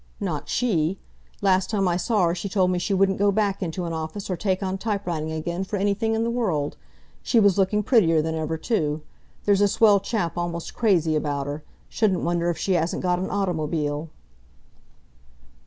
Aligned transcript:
"Not 0.19 0.49
she! 0.49 0.97
Last 1.43 1.69
time 1.69 1.87
I 1.87 1.95
saw 1.95 2.25
her 2.25 2.33
she 2.33 2.49
told 2.49 2.71
me 2.71 2.79
she 2.79 2.91
wouldn't 2.95 3.19
go 3.19 3.31
back 3.31 3.61
into 3.61 3.85
an 3.85 3.93
office, 3.93 4.31
or 4.31 4.35
take 4.35 4.63
on 4.63 4.79
typewriting 4.79 5.31
again, 5.31 5.63
for 5.63 5.77
anything 5.77 6.15
in 6.15 6.23
the 6.23 6.31
world. 6.31 6.75
She 7.21 7.39
was 7.39 7.59
looking 7.59 7.83
prettier 7.83 8.19
than 8.19 8.33
ever, 8.33 8.57
too. 8.57 9.03
There's 9.45 9.61
a 9.61 9.67
swell 9.67 9.99
chap 9.99 10.39
almost 10.39 10.73
crazy 10.73 11.15
about 11.15 11.45
her. 11.45 11.63
Shouldn't 11.87 12.23
wonder 12.23 12.49
if 12.49 12.57
she 12.57 12.73
hasn't 12.73 13.03
got 13.03 13.19
an 13.19 13.29
automobile." 13.29 14.09